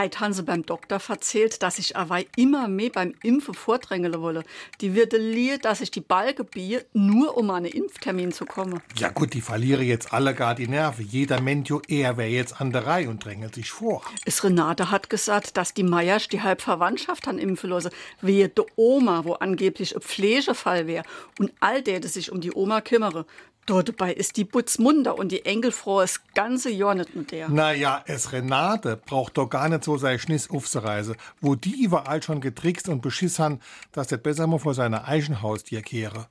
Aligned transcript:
Haben 0.00 0.32
sie 0.32 0.42
beim 0.42 0.64
Doktor 0.64 0.98
verzählt, 0.98 1.62
dass 1.62 1.78
ich 1.78 1.94
aber 1.94 2.20
immer 2.36 2.68
mehr 2.68 2.90
beim 2.90 3.14
Impfen 3.22 3.52
vordrängeln 3.52 4.20
wolle. 4.22 4.44
Die 4.80 4.94
würde 4.94 5.18
leer, 5.18 5.58
dass 5.58 5.82
ich 5.82 5.90
die 5.90 6.00
Balge 6.00 6.42
biege, 6.42 6.86
nur 6.94 7.36
um 7.36 7.50
an 7.50 7.64
einen 7.64 7.74
Impftermin 7.74 8.32
zu 8.32 8.46
kommen. 8.46 8.80
Ja 8.96 9.10
gut, 9.10 9.34
die 9.34 9.42
verliere 9.42 9.82
jetzt 9.82 10.14
alle 10.14 10.34
gar 10.34 10.54
die 10.54 10.68
Nerven. 10.68 11.06
Jeder 11.06 11.40
Mentio 11.42 11.82
er 11.86 12.16
wäre 12.16 12.28
jetzt 12.28 12.60
an 12.60 12.72
der 12.72 12.86
Reihe 12.86 13.10
und 13.10 13.24
drängelt 13.24 13.54
sich 13.54 13.70
vor. 13.70 14.02
Es 14.24 14.42
Renate 14.42 14.90
hat 14.90 15.10
gesagt, 15.10 15.58
dass 15.58 15.74
die 15.74 15.82
Meiersch 15.82 16.28
die 16.28 16.40
halb 16.42 16.62
Verwandtschaft 16.62 17.28
an 17.28 17.38
impfen 17.38 17.68
lasse. 17.68 17.90
Wehe 18.22 18.48
de 18.48 18.64
Oma, 18.76 19.24
wo 19.24 19.34
angeblich 19.34 19.94
ein 19.94 20.00
Pflegefall 20.00 20.86
wäre. 20.86 21.04
Und 21.38 21.52
all 21.60 21.82
der, 21.82 22.00
der 22.00 22.10
sich 22.10 22.32
um 22.32 22.40
die 22.40 22.52
Oma 22.52 22.80
kümmere. 22.80 23.26
Dort 23.70 23.88
dabei 23.88 24.12
ist 24.12 24.36
die 24.36 24.42
Butzmunder 24.42 25.16
und 25.16 25.30
die 25.30 25.46
Engelfrau 25.46 26.00
das 26.00 26.20
ganze 26.34 26.70
Jahr 26.70 26.96
nicht 26.96 27.14
mit 27.14 27.30
der. 27.30 27.48
Naja, 27.48 28.02
es 28.04 28.32
Renate 28.32 28.96
braucht 28.96 29.38
doch 29.38 29.46
gar 29.46 29.68
nicht 29.68 29.84
so 29.84 29.96
sei 29.96 30.18
Schniss 30.18 30.50
auf 30.50 30.66
se 30.66 30.82
Reise, 30.82 31.14
wo 31.40 31.54
die 31.54 31.84
überall 31.84 32.20
schon 32.20 32.40
getrickst 32.40 32.88
und 32.88 33.00
beschiss 33.00 33.38
han, 33.38 33.60
dass 33.92 34.08
der 34.08 34.16
besser 34.16 34.48
mal 34.48 34.58
vor 34.58 34.74
seiner 34.74 35.06
Eichenhaustür 35.06 35.82
kehre. 35.82 36.26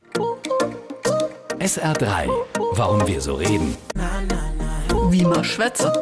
SR3. 1.59 2.29
Warum 2.73 3.07
wir 3.07 3.21
so 3.21 3.35
reden. 3.35 3.77
Wie 5.09 5.23
man 5.23 5.45
schwätze. 5.45 5.93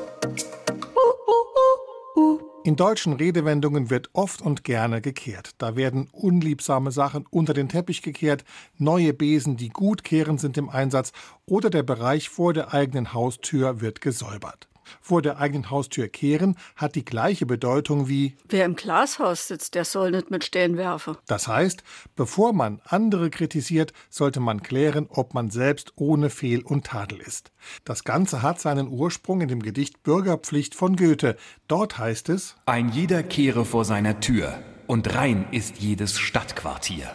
In 2.68 2.76
deutschen 2.76 3.14
Redewendungen 3.14 3.90
wird 3.90 4.10
oft 4.12 4.42
und 4.42 4.66
gerne 4.66 5.00
gekehrt. 5.00 5.52
Da 5.58 5.78
werden 5.78 6.10
unliebsame 6.12 6.92
Sachen 6.92 7.26
unter 7.30 7.54
den 7.54 7.70
Teppich 7.70 8.02
gekehrt, 8.02 8.44
neue 8.78 9.14
Besen, 9.14 9.56
die 9.56 9.70
gut 9.70 10.04
kehren, 10.04 10.38
sind 10.38 10.58
im 10.58 10.68
Einsatz 10.68 11.14
oder 11.46 11.70
der 11.70 11.84
Bereich 11.84 12.28
vor 12.28 12.52
der 12.52 12.74
eigenen 12.74 13.14
Haustür 13.14 13.80
wird 13.80 14.02
gesäubert. 14.02 14.68
Vor 15.02 15.22
der 15.22 15.40
eigenen 15.40 15.70
Haustür 15.70 16.08
kehren 16.08 16.58
hat 16.76 16.96
die 16.96 17.06
gleiche 17.06 17.46
Bedeutung 17.46 18.08
wie 18.08 18.36
Wer 18.50 18.66
im 18.66 18.76
Glashaus 18.76 19.48
sitzt, 19.48 19.76
der 19.76 19.86
soll 19.86 20.12
nicht 20.12 20.32
mit 20.32 20.44
Steinen 20.44 20.78
werfen. 20.78 21.18
Das 21.28 21.48
heißt, 21.48 21.84
bevor 22.16 22.54
man 22.54 22.82
andere 22.86 23.30
kritisiert, 23.30 23.94
sollte 24.10 24.40
man 24.40 24.62
klären, 24.62 25.08
ob 25.10 25.34
man 25.34 25.50
selbst 25.50 25.94
ohne 25.96 26.30
Fehl 26.30 26.62
und 26.62 26.86
Tadel 26.86 27.20
ist. 27.20 27.52
Das 27.84 28.04
Ganze 28.04 28.42
hat 28.42 28.60
seinen 28.60 28.88
Ursprung 28.88 29.42
in 29.42 29.48
dem 29.48 29.62
Gedicht 29.62 30.04
Bürgerpflicht 30.04 30.76
von 30.76 30.96
Goethe. 30.96 31.36
Dort 31.68 31.98
heißt 31.98 32.30
es 32.30 32.56
Ein 32.66 32.90
jeder 32.90 33.24
kehre 33.24 33.66
vor 33.66 33.86
seiner 33.86 34.20
Tür, 34.20 34.60
und 34.88 35.14
rein 35.16 35.48
ist 35.52 35.78
jedes 35.78 36.18
Stadtquartier. 36.18 37.12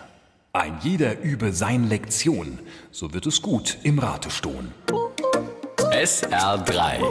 Ein 0.54 0.78
jeder 0.82 1.22
übe 1.22 1.52
sein 1.54 1.88
Lektion, 1.88 2.58
so 2.90 3.14
wird 3.14 3.26
es 3.26 3.40
gut 3.40 3.78
im 3.84 3.98
Rate 3.98 4.30
stohn. 4.30 4.72
SR3 5.78 7.02